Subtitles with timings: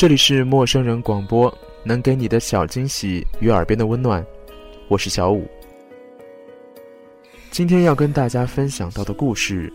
[0.00, 1.54] 这里是陌生人广播，
[1.84, 4.24] 能给你的小惊喜与耳边的温暖。
[4.88, 5.46] 我是小五。
[7.50, 9.70] 今天要跟大家分享到的故事，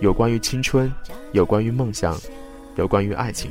[0.00, 0.90] 有关于青春，
[1.32, 2.18] 有关于梦想，
[2.76, 3.50] 有关于爱情。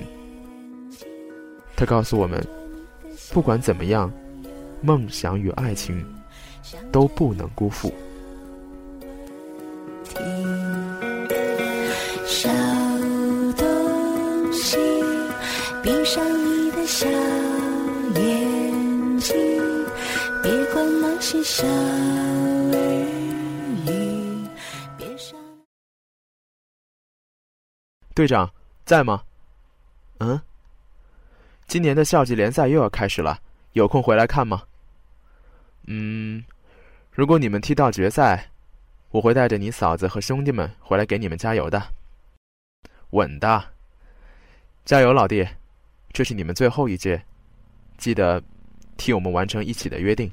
[1.75, 2.43] 他告诉我们，
[3.31, 4.11] 不管怎么样，
[4.81, 6.03] 梦想与爱情
[6.91, 7.93] 都不能辜负。
[16.15, 17.19] 上你的小眼
[19.19, 19.35] 睛，
[20.41, 22.73] 别管那些小耳
[23.85, 24.47] 语。
[28.13, 28.49] 队长
[28.85, 29.21] 在吗？
[30.19, 30.39] 嗯。
[31.67, 33.37] 今年的校际联赛又要开始了，
[33.73, 34.63] 有空回来看吗？
[35.87, 36.41] 嗯，
[37.11, 38.49] 如果你们踢到决赛，
[39.09, 41.83] 我会带着你嫂子和兄弟们回来给你们加油的。
[43.09, 43.61] 稳的，
[44.85, 45.45] 加油，老弟。
[46.15, 47.21] 这是你们最后一届，
[47.97, 48.41] 记得
[48.95, 50.31] 替我们完成一起的约定。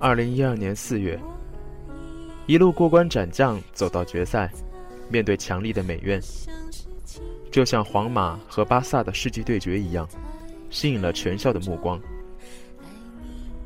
[0.00, 1.16] 二零一二年四月，
[2.48, 4.50] 一路过关斩将，走到决赛。
[5.08, 6.20] 面对强力的美院，
[7.50, 10.08] 就像皇马和巴萨的世纪对决一样，
[10.70, 12.00] 吸引了全校的目光。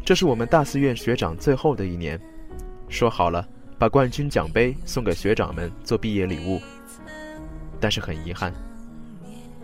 [0.05, 2.21] 这是我们大四院学长最后的一年，
[2.89, 3.47] 说好了
[3.79, 6.61] 把冠军奖杯送给学长们做毕业礼物。
[7.81, 8.53] 但是很遗憾，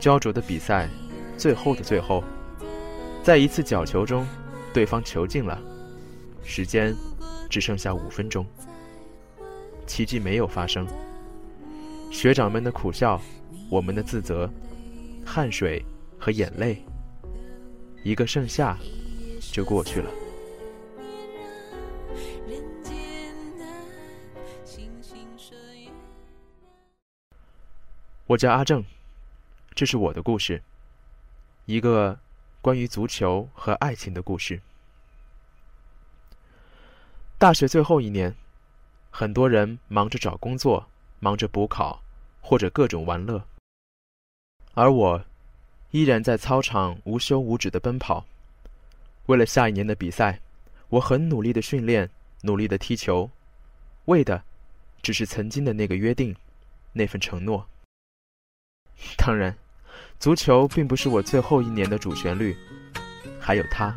[0.00, 0.88] 焦灼的比赛，
[1.36, 2.24] 最后的最后，
[3.22, 4.27] 在一次角球中，
[4.72, 5.61] 对方球进了，
[6.42, 6.92] 时间
[7.48, 8.44] 只剩下五分钟，
[9.86, 10.84] 奇迹没有发生。
[12.11, 13.20] 学长们的苦笑，
[13.70, 14.51] 我们的自责，
[15.24, 15.85] 汗水
[16.19, 16.83] 和眼泪，
[18.02, 18.77] 一个盛夏
[19.41, 20.11] 就过去了。
[28.27, 28.85] 我叫阿正，
[29.74, 30.61] 这是我的故事，
[31.67, 32.18] 一个
[32.61, 34.61] 关于足球和爱情的故事。
[37.39, 38.35] 大学最后一年，
[39.11, 40.89] 很多人忙着找工作。
[41.20, 42.02] 忙着补考，
[42.40, 43.42] 或者各种玩乐，
[44.74, 45.24] 而我
[45.90, 48.24] 依然在操场无休无止的奔跑。
[49.27, 50.40] 为了下一年的比赛，
[50.89, 52.08] 我很努力的训练，
[52.42, 53.30] 努力的踢球，
[54.06, 54.42] 为的
[55.02, 56.34] 只是曾经的那个约定，
[56.92, 57.67] 那份承诺。
[59.17, 59.56] 当然，
[60.18, 62.56] 足球并不是我最后一年的主旋律，
[63.39, 63.96] 还有他。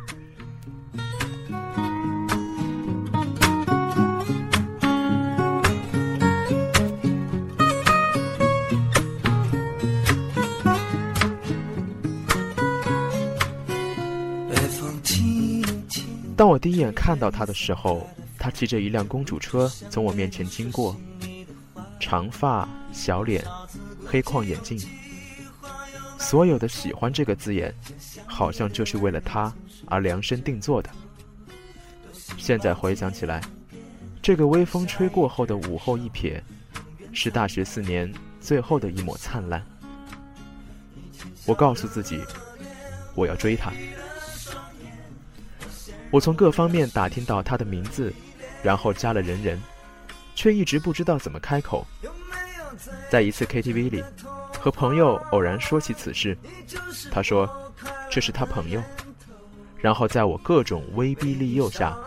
[16.42, 18.10] 当我第一眼看到他的时候，
[18.40, 21.00] 他骑着一辆公主车从我面前经过，
[22.00, 23.46] 长发、小脸、
[24.04, 24.76] 黑框眼镜，
[26.18, 27.72] 所有的“喜欢”这个字眼，
[28.26, 29.54] 好像就是为了他
[29.86, 30.90] 而量身定做的。
[32.40, 33.40] 现在回想起来，
[34.20, 36.42] 这个微风吹过后的午后一瞥，
[37.14, 39.64] 是大学四年最后的一抹灿烂。
[41.46, 42.20] 我告诉自己，
[43.14, 43.72] 我要追他。
[46.12, 48.14] 我从各方面打听到他的名字，
[48.62, 49.62] 然后加了人人，
[50.36, 51.88] 却一直不知道怎么开口。
[53.10, 54.04] 在一次 KTV 里，
[54.60, 56.38] 和朋友偶然说起此事，
[57.12, 57.50] 他说
[58.10, 58.82] 这是他朋友。
[59.78, 61.98] 然后在我各种威逼利诱下，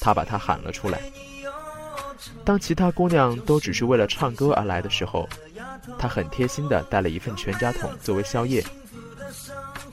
[0.00, 1.00] 他把他喊了出来。
[2.44, 5.28] 当其他姑娘都只是为了唱歌而来的时候，
[5.98, 8.64] 他很贴心地带了一份全家桶作为宵夜。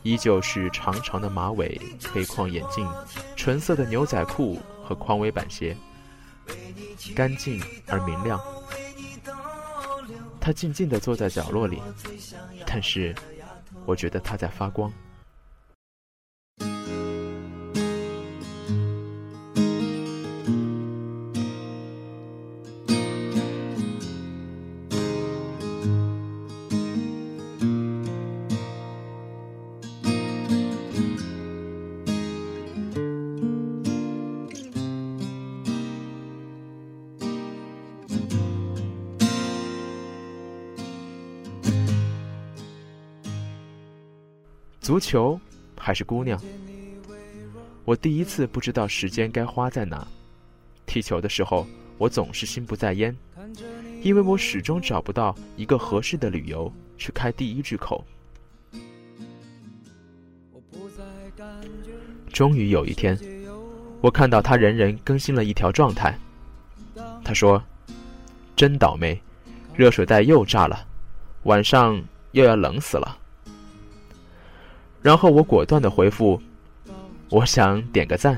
[0.03, 1.79] 依旧是长长的马尾、
[2.11, 2.87] 黑框眼镜、
[3.35, 5.75] 纯色的牛仔裤和匡威板鞋，
[7.15, 8.39] 干净而明亮。
[10.39, 11.81] 他静静地坐在角落里，
[12.65, 13.15] 但是
[13.85, 14.91] 我觉得他在发光。
[44.83, 45.39] 足球
[45.77, 46.37] 还是姑娘？
[47.85, 50.05] 我第一次不知道时间该花在哪。
[50.85, 51.65] 踢球的时候，
[51.97, 53.15] 我总是心不在焉，
[54.01, 58.03] 因为我始终找不到一个合适的理由去开第一句口。
[62.33, 63.17] 终于有一天，
[64.01, 66.13] 我看到他人人更新了一条状态。
[67.23, 67.63] 他说
[68.53, 69.17] ：“真倒霉，
[69.73, 70.85] 热水袋又炸了，
[71.43, 72.03] 晚上
[72.33, 73.19] 又要冷死了。”
[75.03, 76.41] 然后我果断的回复
[77.29, 78.35] ：“我想点个赞。”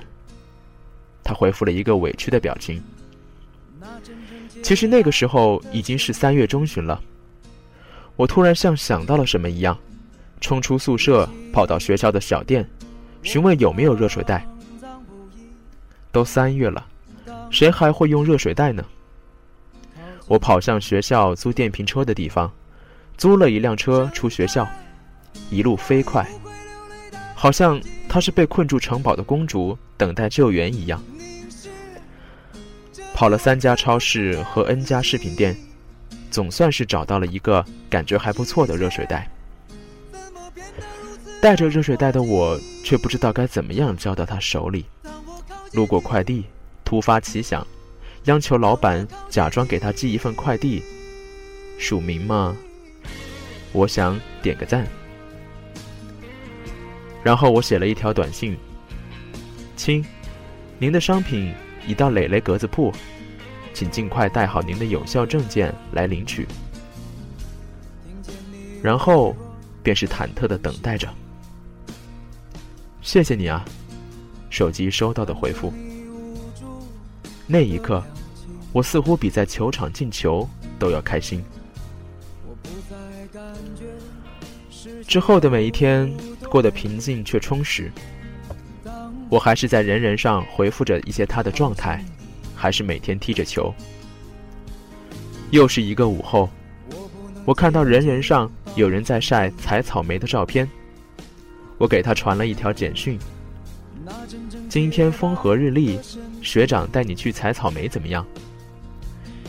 [1.23, 2.81] 他回复了一个委屈的表情。
[4.63, 6.99] 其实那个时候已经是三月中旬了，
[8.15, 9.77] 我突然像想到了什么一样，
[10.41, 12.67] 冲出宿舍，跑到学校的小店，
[13.21, 14.45] 询问有没有热水袋。
[16.11, 16.83] 都三月了，
[17.51, 18.83] 谁还会用热水袋呢？
[20.27, 22.51] 我跑向学校租电瓶车的地方，
[23.17, 24.67] 租了一辆车出学校，
[25.51, 26.27] 一路飞快。
[27.35, 27.79] 好像
[28.09, 31.03] 她是被困住城堡的公主，等待救援一样。
[33.13, 35.55] 跑了三家超市和 N 家饰品店，
[36.31, 39.29] 总算是找到了一个感觉还不错的热水袋。
[41.41, 44.85] 带着热水袋的我，却不知道该怎么样交到他手里。
[45.73, 46.45] 路过快递，
[46.83, 47.65] 突发奇想，
[48.23, 50.81] 央求老板假装给他寄一份快递，
[51.77, 52.55] 署名吗？
[53.71, 54.87] 我想点个赞。
[57.25, 58.55] 然后我写了一条短信
[59.75, 60.05] ：“亲，
[60.77, 61.51] 您的商品
[61.87, 62.93] 已到磊磊格子铺，
[63.73, 66.47] 请尽快带好您的有效证件来领取。”
[68.79, 69.35] 然后
[69.81, 71.09] 便是忐忑的等待着。
[73.01, 73.65] 谢谢你啊，
[74.51, 75.73] 手机收到的回复。
[77.47, 78.03] 那一刻，
[78.71, 81.43] 我似乎比在球场进球都要开心。
[85.07, 86.15] 之后的每一天。
[86.49, 87.91] 过得平静却充实。
[89.29, 92.03] 我还是在人人上回复着一些他的状态，
[92.55, 93.73] 还是每天踢着球。
[95.51, 96.49] 又是一个午后，
[97.45, 100.69] 我看到人人上有人在晒采草莓的照片，
[101.77, 103.17] 我给他传了一条简讯
[104.69, 105.99] ：“今天风和日丽，
[106.41, 108.25] 学长带你去采草莓怎么样？”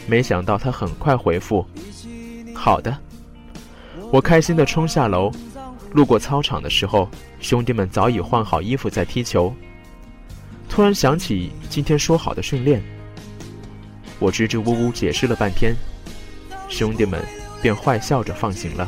[0.09, 1.67] 没想到他很快回复
[2.55, 2.97] ：“好的。”
[4.13, 5.31] 我开心地冲下楼。
[5.97, 7.09] 路过操场的时候，
[7.41, 9.51] 兄弟们早已换好衣服在踢球。
[10.69, 12.83] 突然想起今天说好的训练，
[14.19, 15.75] 我支支吾吾解释了半天，
[16.69, 17.25] 兄弟们
[17.63, 18.87] 便坏笑着放行了。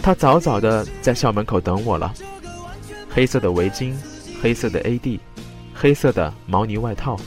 [0.00, 2.14] 他早早的在校门口等我了，
[3.10, 3.92] 黑色的围巾，
[4.40, 5.18] 黑色的 AD，
[5.74, 7.18] 黑色的毛呢外套。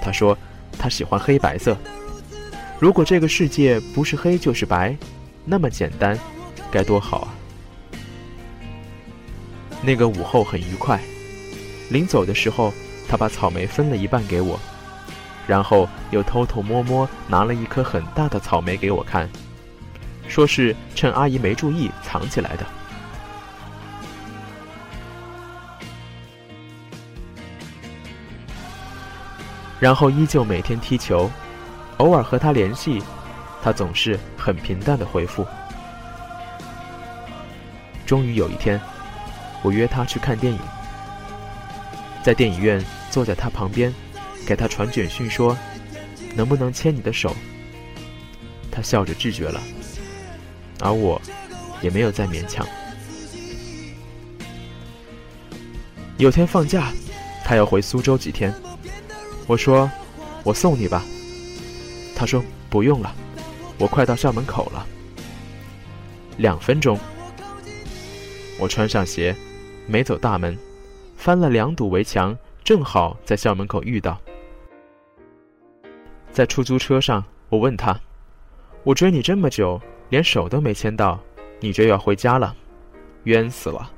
[0.00, 0.38] 他说
[0.78, 1.76] 他喜欢黑白色，
[2.78, 4.96] 如果这个世界不是黑就是白。
[5.50, 6.16] 那么简单，
[6.70, 7.34] 该多好啊！
[9.82, 11.00] 那个午后很愉快。
[11.88, 12.72] 临走的时候，
[13.08, 14.56] 他把草莓分了一半给我，
[15.48, 19.28] 然后又偷偷摸摸拿了一颗很大的草莓给我看，
[20.28, 22.64] 说是趁阿姨没注意藏起来的。
[29.80, 31.28] 然后依旧每天踢球，
[31.96, 33.02] 偶尔和他联系。
[33.62, 35.46] 他总是很平淡的回复。
[38.06, 38.80] 终于有一天，
[39.62, 40.58] 我约他去看电影，
[42.22, 43.94] 在电影院坐在他旁边，
[44.46, 45.56] 给他传简讯说
[46.34, 47.36] ：“能不能牵你的手？”
[48.72, 49.60] 他笑着拒绝了，
[50.80, 51.20] 而我
[51.82, 52.66] 也没有再勉强。
[56.18, 56.92] 有天放假，
[57.44, 58.52] 他要回苏州几天，
[59.46, 59.90] 我说
[60.42, 61.04] ：“我送你吧。”
[62.16, 63.14] 他说：“不用了。”
[63.80, 64.86] 我快到校门口了，
[66.36, 66.98] 两分钟。
[68.58, 69.34] 我穿上鞋，
[69.86, 70.54] 没走大门，
[71.16, 74.20] 翻了两堵围墙，正好在校门口遇到。
[76.30, 77.98] 在出租车上，我问他
[78.84, 81.18] ：“我追你这么久，连手都没牵到，
[81.58, 82.54] 你就要回家了，
[83.24, 83.90] 冤死了。”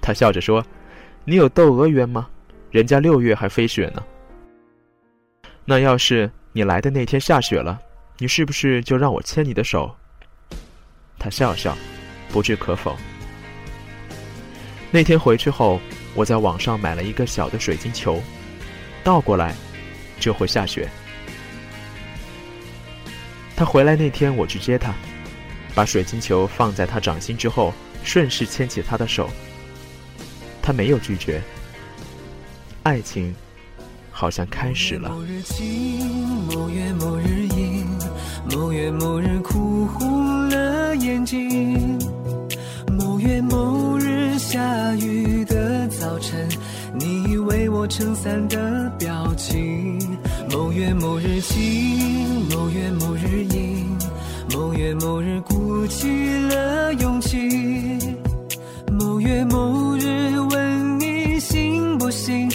[0.00, 0.64] 他笑着说
[1.26, 2.28] ：“你有窦娥冤吗？
[2.70, 4.04] 人家六月还飞雪呢。
[5.64, 7.76] 那要是你来的那天下雪了？”
[8.22, 9.96] 你是不是就让我牵你的手？
[11.18, 11.76] 他笑笑，
[12.30, 12.96] 不置可否。
[14.92, 15.80] 那天回去后，
[16.14, 18.22] 我在网上买了一个小的水晶球，
[19.02, 19.56] 倒过来
[20.20, 20.88] 就会下雪。
[23.56, 24.94] 他回来那天，我去接他，
[25.74, 27.74] 把水晶球放在他掌心之后，
[28.04, 29.28] 顺势牵起他的手。
[30.62, 31.42] 他没有拒绝，
[32.84, 33.34] 爱情
[34.22, 35.08] 好像开始了。
[35.08, 35.98] 某日晴，
[36.54, 37.84] 某月某日阴，
[38.54, 41.98] 某月某日哭红了眼睛，
[42.96, 46.48] 某月某日下雨的早晨，
[46.94, 47.84] 你为我。
[47.88, 49.98] 撑伞的表情。
[50.52, 53.84] 某月某日晴，某月某日阴，
[54.54, 56.08] 某月某日鼓起
[56.48, 57.98] 了勇气。
[58.92, 62.48] 某月某日问你行不行，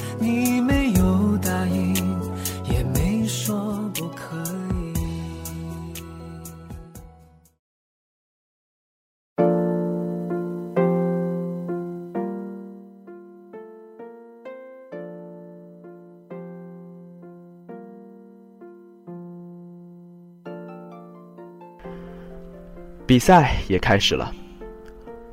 [23.18, 24.32] 比赛也开始了，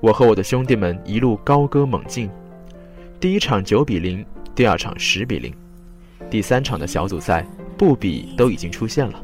[0.00, 2.30] 我和我的兄弟们一路高歌猛进。
[3.20, 4.24] 第一场九比零，
[4.54, 5.52] 第二场十比零，
[6.30, 9.22] 第三场的小组赛不比都已经出现了。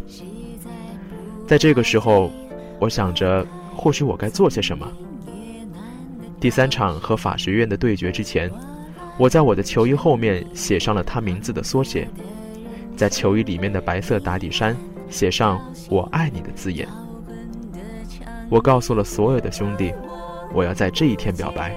[1.46, 2.30] 在这个时候，
[2.78, 4.86] 我想着或许我该做些什么。
[6.38, 8.50] 第三场和法学院的对决之前，
[9.16, 12.06] 我在我的球衣后面写上了他名字的缩写，
[12.94, 14.76] 在球衣里面的白色打底衫
[15.08, 16.86] 写上“我爱你”的字眼。
[18.50, 19.94] 我告诉了所有的兄弟，
[20.52, 21.74] 我要在这一天表白。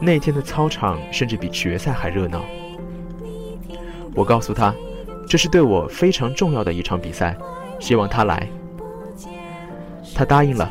[0.00, 2.44] 那天的操场甚至比决赛还热闹。
[4.14, 4.72] 我告诉他，
[5.26, 7.34] 这是对我非常重要的一场比赛，
[7.80, 8.46] 希望他来。
[10.14, 10.70] 他答应了。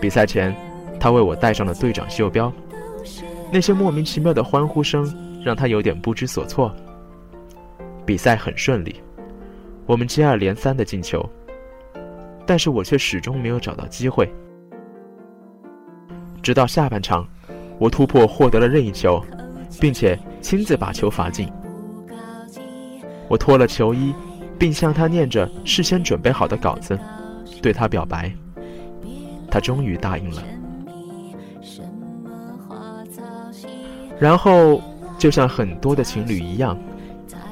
[0.00, 0.54] 比赛前，
[1.00, 2.52] 他为我戴上了队长袖标。
[3.50, 5.10] 那些莫名其妙的欢呼声
[5.42, 6.74] 让他有点不知所措。
[8.04, 9.00] 比赛很顺利，
[9.86, 11.26] 我们接二连三的进球。
[12.46, 14.32] 但是我却始终没有找到机会。
[16.42, 17.26] 直到下半场，
[17.78, 19.24] 我突破获得了任意球，
[19.80, 21.50] 并且亲自把球罚进。
[23.28, 24.14] 我脱了球衣，
[24.58, 26.98] 并向他念着事先准备好的稿子，
[27.62, 28.30] 对他表白。
[29.50, 30.42] 他终于答应了。
[34.18, 34.80] 然后，
[35.18, 36.78] 就像很多的情侣一样，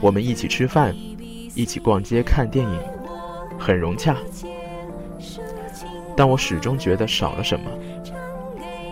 [0.01, 0.95] 我们一起吃饭，
[1.55, 2.79] 一起逛街看电影，
[3.59, 4.17] 很融洽。
[6.17, 7.71] 但我始终觉得少了什么，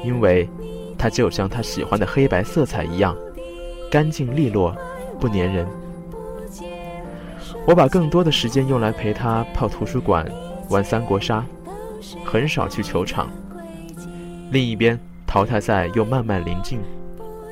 [0.04, 0.48] 因为，
[0.98, 3.16] 它就像他喜欢的黑白色彩一样，
[3.90, 4.76] 干净利落，
[5.18, 5.66] 不粘人。
[7.66, 10.26] 我把更多的时间用来陪他泡图书馆、
[10.70, 11.44] 玩三国杀，
[12.24, 13.30] 很少去球场。
[14.50, 16.80] 另一边，淘汰赛又慢慢临近，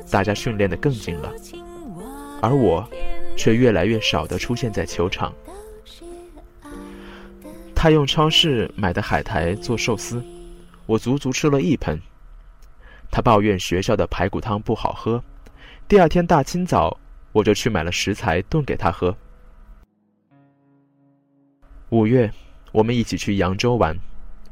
[0.09, 1.31] 大家训练得更紧了，
[2.41, 2.83] 而我，
[3.37, 5.31] 却越来越少地出现在球场。
[7.81, 10.21] 他用超市买的海苔做寿司，
[10.85, 11.97] 我足足吃了一盆。
[13.09, 15.23] 他抱怨学校的排骨汤不好喝，
[15.87, 16.99] 第二天大清早
[17.31, 19.15] 我就去买了食材炖给他喝。
[21.91, 22.29] 五月，
[22.73, 23.97] 我们一起去扬州玩，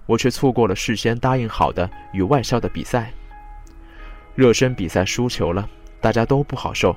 [0.06, 3.12] 我却错过了事先答应好的与外校的比赛。
[4.36, 5.70] 热身比赛输球了，
[6.00, 6.96] 大家都不好受，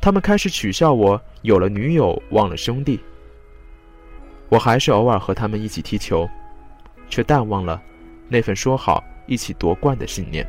[0.00, 3.00] 他们开始取笑我有了女友忘了兄弟。
[4.54, 6.30] 我还是偶尔和他们一起踢球，
[7.10, 7.82] 却淡忘了
[8.28, 10.46] 那份说好一起夺冠的信念。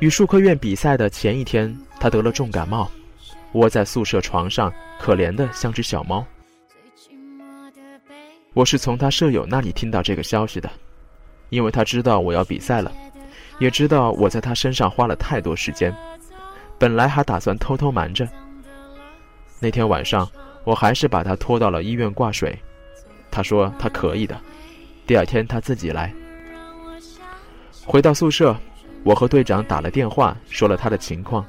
[0.00, 2.90] 与数科院比赛的前一天，他得了重感冒，
[3.52, 6.24] 窝在宿舍床上，可怜的像只小猫。
[8.54, 10.70] 我是从他舍友那里听到这个消息的，
[11.50, 12.90] 因为他知道我要比赛了，
[13.58, 15.94] 也知道我在他身上花了太多时间，
[16.78, 18.26] 本来还打算偷偷瞒着。
[19.60, 20.26] 那天晚上。
[20.64, 22.58] 我还是把他拖到了医院挂水，
[23.30, 24.38] 他说他可以的，
[25.06, 26.12] 第二天他自己来。
[27.84, 28.56] 回到宿舍，
[29.02, 31.44] 我和队长打了电话，说了他的情况，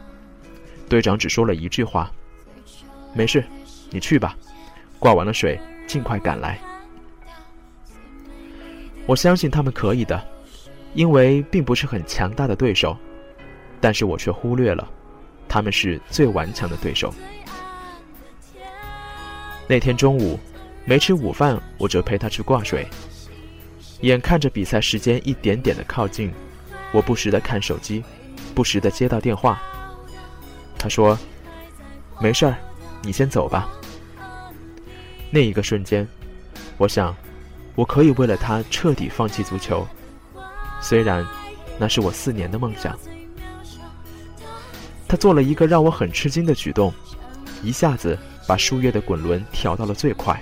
[0.89, 2.11] 队长只说了一句话
[3.15, 3.43] ：“没事，
[3.89, 4.35] 你去吧，
[4.99, 5.57] 挂完了水
[5.87, 6.59] 尽快赶来。”
[9.07, 10.21] 我相信他们可以的，
[10.93, 12.97] 因为并不是很强大的对手，
[13.79, 14.85] 但是我却忽略了，
[15.47, 17.13] 他们是最顽强的对手。
[19.67, 20.39] 那天中午，
[20.85, 22.87] 没吃午饭，我就陪他去挂水。
[24.01, 26.31] 眼看着比赛时间一点点的靠近，
[26.91, 28.03] 我不时的看手机，
[28.53, 29.59] 不时的接到电话。
[30.77, 31.17] 他说
[32.21, 32.55] ：“没事儿，
[33.01, 33.67] 你先走吧。”
[35.31, 36.07] 那一个瞬间，
[36.77, 37.15] 我想，
[37.73, 39.87] 我可以为了他彻底放弃足球，
[40.79, 41.25] 虽然
[41.79, 42.95] 那是我四年的梦想。
[45.07, 46.93] 他做了一个让我很吃惊的举动，
[47.63, 48.15] 一下子。
[48.47, 50.39] 把树叶的滚轮调到了最快，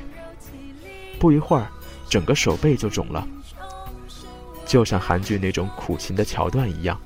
[1.19, 1.67] 不一会儿，
[2.09, 3.27] 整个手背就肿了，
[4.65, 6.99] 就像韩剧那种苦情的桥段一样。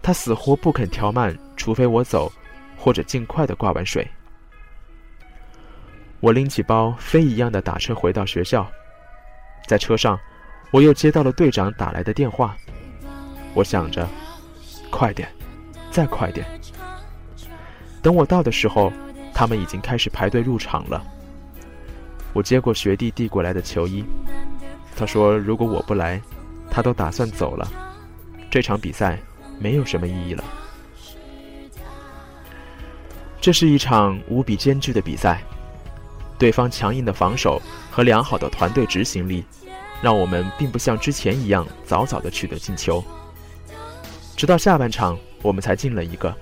[0.00, 2.30] 他死活不肯调慢，除非我走，
[2.76, 4.06] 或者尽快的挂完水。
[6.20, 8.66] 我拎起包，飞一样的打车回到学校，
[9.66, 10.18] 在车上，
[10.70, 12.56] 我又接到了队长打来的电话。
[13.54, 14.08] 我想着，
[14.90, 15.28] 快点，
[15.90, 16.46] 再快点。
[18.00, 18.92] 等我到的时候，
[19.38, 21.00] 他们已经开始排队入场了。
[22.32, 24.04] 我接过学弟递过来的球衣，
[24.96, 26.20] 他说：“如果我不来，
[26.68, 27.70] 他都打算走了。
[28.50, 29.16] 这场比赛
[29.60, 30.42] 没有什么意义了。”
[33.40, 35.40] 这是一场无比艰巨的比赛，
[36.36, 39.44] 对方强硬的防守和良好的团队执行力，
[40.02, 43.00] 让我们并不像之前一样早早的取得进球。
[44.36, 46.34] 直到下半场，我们才进了一个。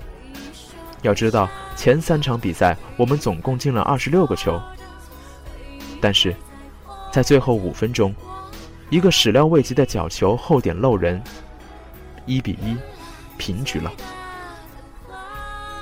[1.02, 4.60] 要知道，前三场比赛我们总共进了二十六个球。
[6.00, 6.34] 但是，
[7.12, 8.14] 在最后五分钟，
[8.90, 11.22] 一个始料未及的角球后点漏人，
[12.24, 12.76] 一比一，
[13.38, 13.92] 平局了。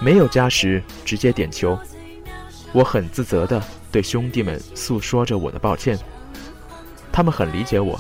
[0.00, 1.78] 没有加时，直接点球。
[2.72, 5.98] 我很自责地对兄弟们诉说着我的抱歉，
[7.12, 7.98] 他们很理解我。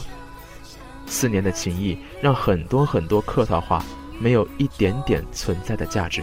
[1.06, 3.84] 四年的情谊让很多很多客套话
[4.18, 6.22] 没有一点点存在的价值。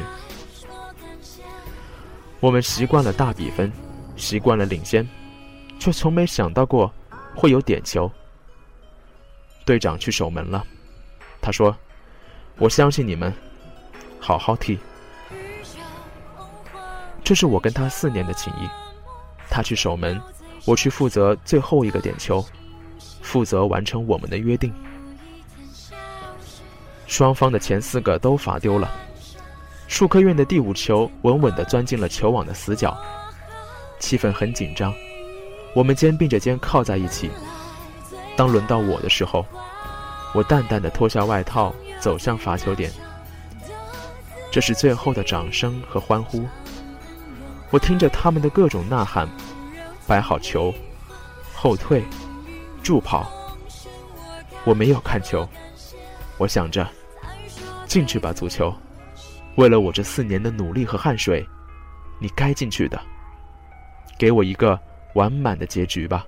[2.41, 3.71] 我们习惯了大比分，
[4.17, 5.07] 习惯了领先。
[5.79, 6.93] 却从没想到过
[7.36, 8.12] 会有点球。
[9.65, 10.63] 队长去守门了，
[11.41, 11.75] 他说
[12.60, 13.33] ：“我相信你们，
[14.19, 14.77] 好好踢。”
[17.24, 18.69] 这是我跟他四年的情谊。
[19.50, 20.21] 他去守门，
[20.65, 22.45] 我去负责最后一个点球，
[23.21, 24.71] 负责完成我们的约定。
[27.07, 28.91] 双方的前四个都罚丢了，
[29.91, 32.98] 数科院的第五球稳稳地钻进了球网的死角，
[34.00, 34.91] 气氛很紧张。
[35.75, 37.29] 我们肩并着肩靠在一起。
[38.38, 39.45] 当轮到我的时候，
[40.33, 42.89] 我淡淡的脱下外套，走向罚球点。
[44.50, 46.48] 这是最后的掌声和欢呼。
[47.69, 49.27] 我听着他们的各种呐喊，
[50.07, 50.74] 摆好球，
[51.53, 52.01] 后退，
[52.81, 53.29] 助跑。
[54.63, 55.46] 我没有看球，
[56.37, 56.87] 我想着，
[57.87, 58.74] 进去吧，足球。
[59.55, 61.46] 为了我这四年的努力和汗水，
[62.20, 63.00] 你该进去的。
[64.18, 64.79] 给我一个。
[65.14, 66.25] 完满的结局吧。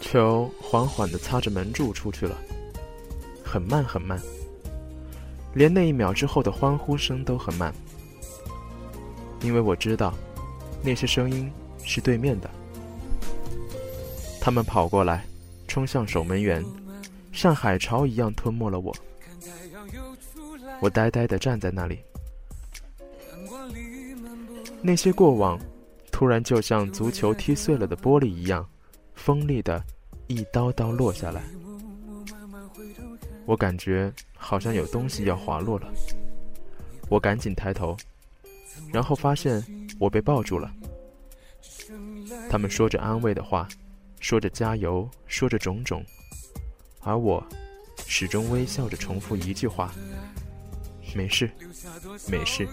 [0.00, 2.36] 球缓缓的擦着门柱出去了，
[3.42, 4.20] 很慢很慢，
[5.54, 7.72] 连那一秒之后的欢呼声都很慢，
[9.40, 10.12] 因为我知道。
[10.86, 11.50] 那些声音
[11.82, 12.50] 是对面的，
[14.38, 15.24] 他们跑过来，
[15.66, 16.62] 冲向守门员，
[17.32, 18.94] 像海潮一样吞没了我。
[20.80, 22.00] 我呆呆地站在那里，
[24.82, 25.58] 那些过往，
[26.12, 28.68] 突然就像足球踢碎了的玻璃一样，
[29.14, 29.82] 锋利的，
[30.26, 31.40] 一刀刀落下来。
[33.46, 35.92] 我感觉好像有东西要滑落了，
[37.08, 37.96] 我赶紧抬头，
[38.92, 39.64] 然后发现。
[40.00, 40.74] 我被抱住了，
[42.50, 43.68] 他们说着安慰的话，
[44.18, 46.04] 说着加油，说着种种，
[47.00, 47.46] 而我
[48.04, 49.94] 始终微笑着重复一句话
[51.14, 51.48] ：“没事，
[52.28, 52.66] 没事。”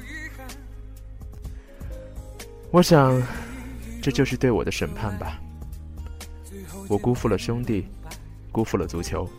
[2.74, 3.22] 我想，
[4.02, 5.40] 这就是对我的审判吧。
[6.90, 7.86] 我辜负了兄弟，
[8.52, 9.30] 辜负了足球。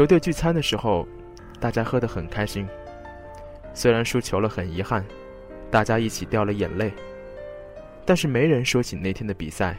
[0.00, 1.06] 球队聚餐的时候，
[1.60, 2.66] 大家喝得很开心。
[3.74, 5.04] 虽然输球了很遗憾，
[5.70, 6.90] 大家一起掉了眼泪，
[8.06, 9.76] 但是没人说起那天的比赛，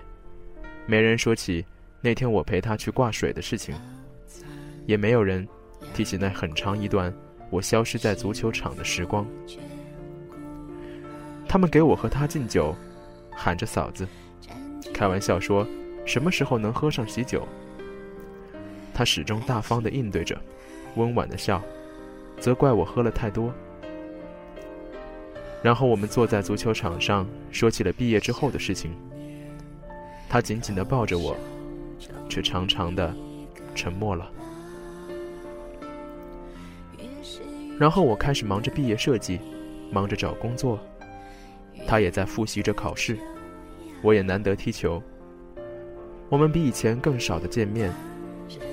[0.85, 1.65] 没人说起
[2.01, 3.73] 那天我陪他去挂水的事情，
[4.85, 5.47] 也没有人
[5.91, 7.11] 提起那很长一段
[7.49, 9.25] 我消失在足球场的时光。
[11.47, 12.75] 他们给我和他敬酒，
[13.31, 14.07] 喊着嫂子，
[14.93, 15.65] 开玩笑说
[16.05, 17.43] 什么时候能喝上喜酒。
[19.01, 20.39] 他始终大方地应对着，
[20.93, 21.59] 温婉的笑，
[22.39, 23.51] 责怪我喝了太多。
[25.63, 28.95] 然后我们坐在足球场上，说起了毕业之后的事情。
[30.29, 31.35] 他紧紧地抱着我，
[32.29, 33.11] 却长长的
[33.73, 34.31] 沉默了。
[37.79, 39.39] 然后我开始忙着毕业设计，
[39.91, 40.79] 忙着找工作，
[41.87, 43.17] 他也在复习着考试，
[44.03, 45.01] 我也难得踢球。
[46.29, 47.91] 我们比以前更少的见面。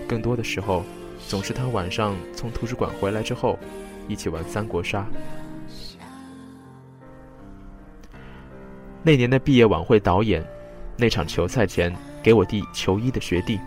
[0.08, 0.82] 更多的时候，
[1.28, 3.58] 总是他晚上从图书馆回来之后，
[4.08, 5.06] 一起玩三国杀。
[9.02, 10.44] 那年的毕业晚会导演，
[10.96, 13.60] 那场球赛前给我递球衣的学弟，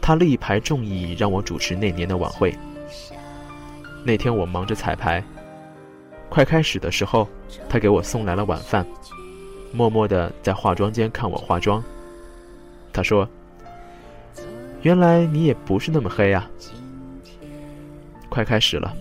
[0.00, 2.52] 他力排众议让我主持那年的晚会。
[4.04, 5.22] 那天我忙着彩排，
[6.28, 7.28] 快开始的时候，
[7.68, 8.86] 他给我送来了晚饭，
[9.72, 11.82] 默默的在化妆间看我化妆。
[12.92, 13.28] 他说
[14.86, 16.48] ：“原来你也不是那么黑呀。”
[18.30, 18.96] 快开始了，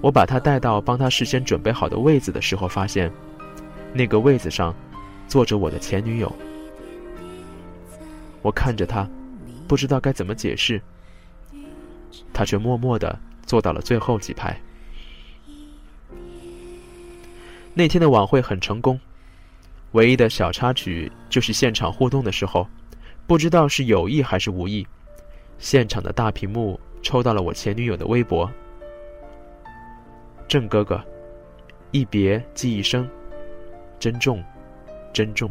[0.00, 3.10] 我把他带到帮他事先准备好的位子的时候，发现
[3.92, 4.72] 那个位子上
[5.26, 6.32] 坐着我的前女友。
[8.42, 9.08] 我看着他，
[9.66, 10.80] 不知道该怎么解释，
[12.32, 13.18] 他却默默的。
[13.44, 14.60] 坐到了最后几排。
[17.74, 18.98] 那天的晚会很成功，
[19.92, 22.66] 唯一的小插曲就是现场互动的时候，
[23.26, 24.86] 不知道是有意还是无意，
[25.58, 28.48] 现场的大屏幕抽到了我前女友的微博
[30.46, 31.02] ：“郑哥哥，
[31.90, 33.08] 一别记一生，
[33.98, 34.44] 珍重，
[35.12, 35.50] 珍重。”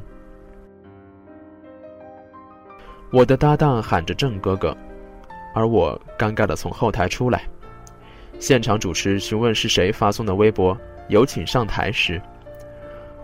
[3.12, 4.76] 我的搭档喊着“郑哥哥”，
[5.54, 7.44] 而我尴尬的从后台出来。
[8.40, 10.78] 现场主持询问是谁发送的微博，
[11.10, 12.22] 有请上台时，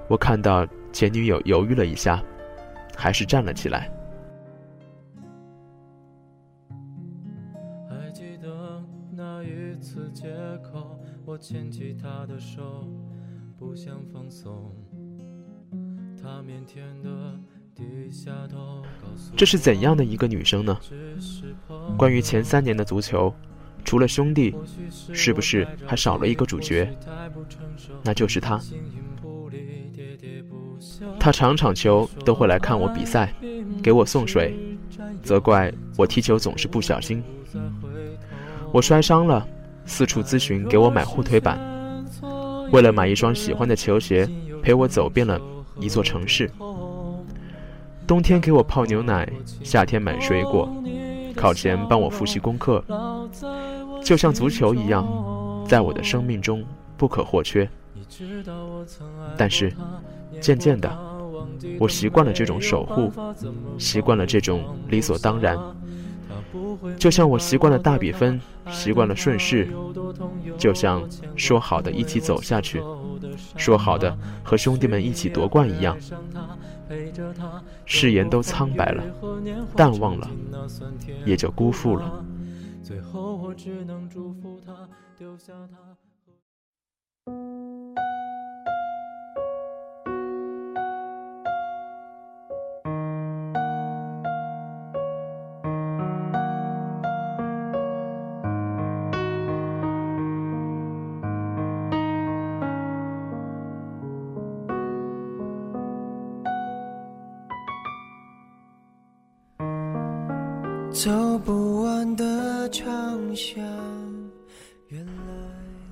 [0.09, 2.21] 我看到前女友犹豫了一下，
[2.97, 3.89] 还是站了起来。
[11.41, 12.87] 牵起她的手，
[13.57, 14.71] 不想放松。
[16.21, 17.09] 她腼腆的
[17.75, 18.83] 低下头，
[19.35, 20.77] 这是怎样的一个女生呢？
[21.97, 23.33] 关于前三年的足球。
[23.83, 24.53] 除了兄弟，
[25.11, 26.95] 是不是还少了一个主角？
[28.03, 28.61] 那就是她。
[31.19, 33.33] 他场场球都会来看我比赛，
[33.81, 34.55] 给我送水，
[35.23, 37.23] 责怪我踢球总是不小心。
[38.71, 39.47] 我摔伤了，
[39.85, 41.59] 四处咨询给我买护腿板。
[42.71, 44.29] 为了买一双喜欢的球鞋，
[44.61, 45.39] 陪我走遍了
[45.79, 46.49] 一座城市。
[48.07, 49.29] 冬天给我泡牛奶，
[49.63, 50.69] 夏天买水果，
[51.35, 52.83] 考前帮我复习功课。
[54.03, 55.05] 就像足球一样，
[55.67, 56.63] 在我的生命中
[56.97, 57.69] 不可或缺。
[59.37, 59.73] 但是，
[60.39, 60.89] 渐渐的，
[61.79, 63.11] 我习惯了这种守护，
[63.77, 65.57] 习惯了这种理所当然。
[66.97, 69.67] 就像我习惯了大比分，习惯了顺势，
[70.57, 71.01] 就像
[71.35, 72.81] 说好的一起走下去，
[73.57, 75.97] 说好的和兄弟们一起夺冠一样。
[77.85, 79.03] 誓言都苍白了，
[79.75, 80.29] 淡忘了，
[81.25, 82.23] 也就辜负了。
[82.83, 84.73] 最后，我只能祝福他，
[85.17, 85.77] 丢下他。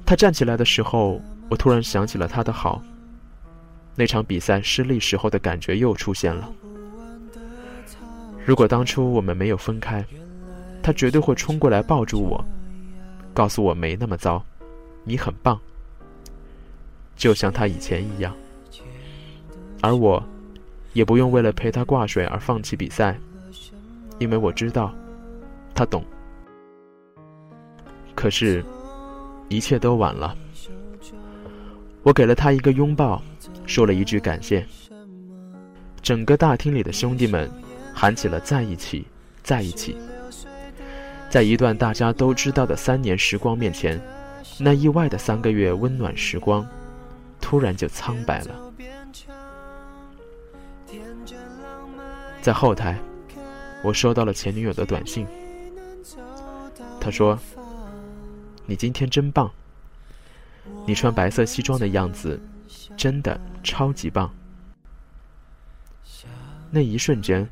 [0.10, 2.82] 他站起来的时候，我突然想起了他的好。
[3.96, 6.52] 那场比赛失利时候的感觉又出现了。
[8.44, 10.04] 如果当初我们没有分开，
[10.82, 12.44] 他绝对会冲过来抱住我，
[13.36, 14.44] 告诉我没那么糟，
[15.04, 15.60] 你很棒，
[17.16, 18.36] 就像他以前一样。
[19.80, 20.24] 而我，
[20.94, 23.16] 也不用为了陪他挂水而放弃比赛。
[24.18, 24.92] 因为我知道，
[25.76, 26.04] 他懂。
[28.16, 28.66] 可是，
[29.50, 30.36] 一切都晚了。
[32.04, 33.22] 我给了他一个拥抱，
[33.66, 34.66] 说了一句感谢。
[36.02, 37.52] 整个大厅里的兄弟们
[37.94, 39.06] 喊起了“在一起，
[39.44, 39.98] 在一起”。
[41.30, 44.02] 在一段大家都知道的三年时光面前，
[44.58, 46.66] 那意外的三个月温暖时光，
[47.42, 48.72] 突然就苍白了。
[52.42, 52.98] 在后台。
[53.82, 55.26] 我收到了前女友的短信，
[57.00, 57.40] 她说
[58.70, 59.52] ：“你今天真棒，
[60.86, 62.40] 你穿白色西装的样子
[62.96, 64.32] 真的超级棒。”
[66.70, 67.50] 那一瞬间，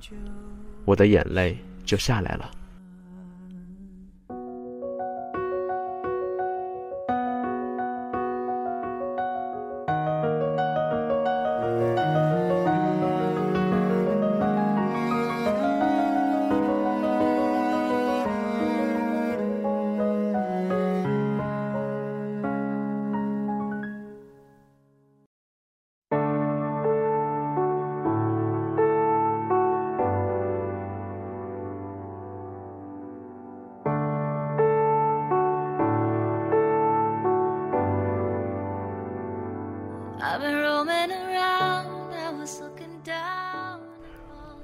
[0.86, 2.52] 我的眼泪就下来了。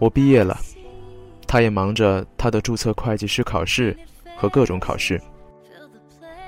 [0.03, 0.59] 我毕业了，
[1.47, 3.97] 他也忙着他的注册会计师考试
[4.35, 5.21] 和各种考试，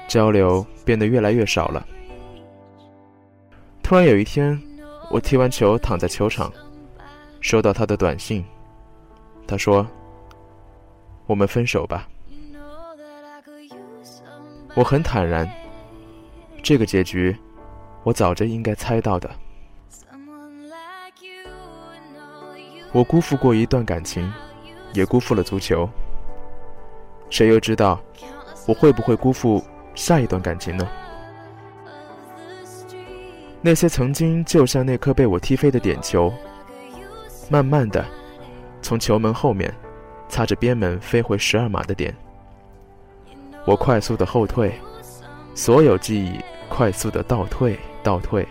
[0.09, 1.87] 交流变得越来越少了。
[3.81, 4.61] 突然有一天，
[5.09, 6.51] 我踢完球躺在球场，
[7.39, 8.43] 收到他的短信，
[9.47, 9.87] 他说
[11.25, 12.09] ：“我们分手吧。”
[14.75, 15.49] 我很坦然，
[16.61, 17.33] 这个结局，
[18.03, 19.29] 我早就应该猜到的。
[22.95, 24.31] 我辜负过一段感情，
[24.93, 25.89] 也辜负了足球。
[27.29, 27.99] 谁又知道，
[28.65, 29.61] 我会不会辜负
[29.95, 30.87] 下一段感情呢？
[33.61, 36.33] 那些曾经就像那颗被我踢飞的点球，
[37.49, 38.05] 慢慢的，
[38.81, 39.69] 从球门后面，
[40.29, 42.15] 擦着边门飞回十二码的点。
[43.65, 44.73] 我快速的后退，
[45.53, 48.47] 所有记忆快速的倒退，倒退，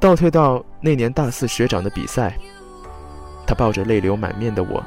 [0.00, 2.36] 倒退到那年大四学长的比赛。
[3.48, 4.84] 他抱着泪流满面的我，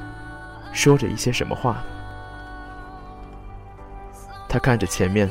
[0.72, 1.84] 说着一些什么话。
[4.48, 5.28] 他看着前面，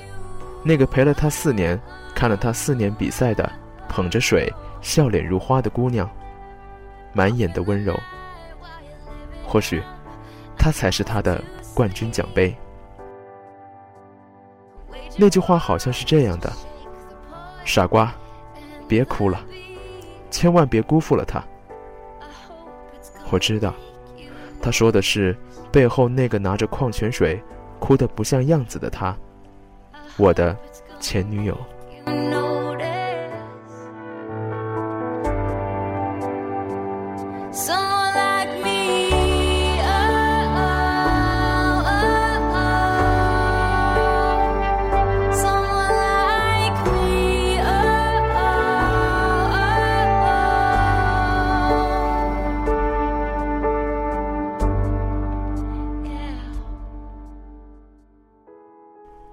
[0.65, 1.81] 那个陪了他四年、
[2.13, 3.49] 看了他四年比赛的、
[3.89, 6.11] 捧着水、笑脸如花的姑娘，
[7.13, 7.97] 满眼的温柔。
[9.47, 9.81] 或许，
[10.59, 11.41] 他才是他的
[11.73, 12.53] 冠军奖杯。
[15.17, 16.53] 那句话好像是这样的
[17.65, 18.13] ：“傻瓜，
[18.89, 19.41] 别哭了，
[20.33, 21.41] 千万别辜负了他。”
[23.31, 23.75] 我知道，
[24.61, 25.37] 他说的是
[25.71, 27.41] 背后那个拿着矿泉水、
[27.79, 29.17] 哭得不像样子的他，
[30.17, 30.57] 我的
[30.99, 31.57] 前女友。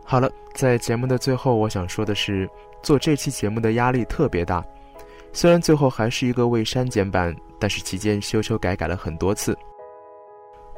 [0.09, 2.49] 好了，在节目的最后，我想说的是，
[2.81, 4.63] 做这期节目的压力特别大。
[5.33, 9.57] 虽然最后还是一个未删减版，但是期间修修改改了很多次。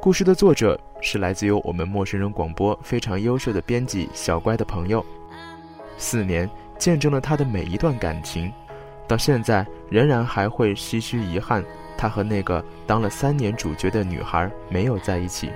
[0.00, 5.04] 故事的作者是来自于我们陌生人广播非常优秀的编辑小乖的朋友。
[5.96, 8.52] 四年见证了他的每一段感情，
[9.06, 11.64] 到现在仍然还会唏嘘遗憾，
[11.96, 15.52] 他和那个当了三年主角的女孩没有在一起。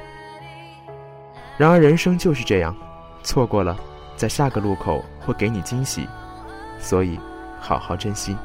[1.59, 2.73] 然而人生就是这样。
[3.25, 3.77] 错过了，
[4.17, 6.07] 在下个路口会给你惊喜，
[6.79, 7.19] 所以
[7.59, 8.37] 好好珍惜。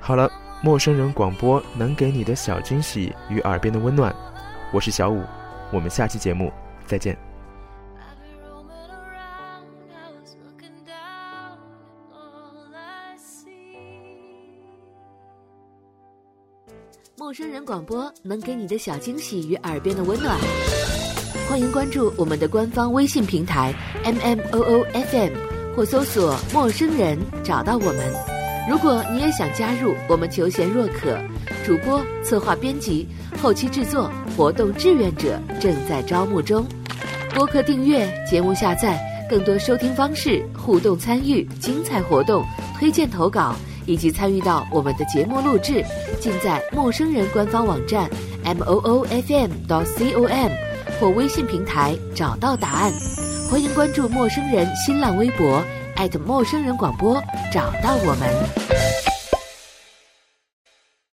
[0.00, 0.30] 好了，
[0.62, 4.14] 陌生人广播能给你的小惊喜与耳边的温暖，
[4.72, 5.22] 我是小五，
[5.70, 6.50] 我们下期节目
[6.86, 7.16] 再见。
[17.18, 20.38] 陌生人广播能给你的小惊喜与耳边的温暖。
[21.48, 25.30] 欢迎关注我们的官方微信平台 M M O O F M，
[25.76, 28.12] 或搜索“陌生人”找到我们。
[28.68, 31.16] 如果你也想加入，我们求贤若渴，
[31.64, 33.06] 主播、策划、编辑、
[33.40, 36.66] 后期制作、活动志愿者正在招募中。
[37.32, 38.98] 播客订阅、节目下载、
[39.30, 42.44] 更多收听方式、互动参与、精彩活动、
[42.76, 43.54] 推荐投稿
[43.86, 45.84] 以及参与到我们的节目录制，
[46.20, 48.10] 尽在陌生人官方网站
[48.42, 50.50] M O O F M 到 C O M。
[50.98, 52.92] 或微信平台找到答案，
[53.50, 55.62] 欢迎关注陌生人新浪微博
[56.18, 58.95] 陌生人广播，找到我们。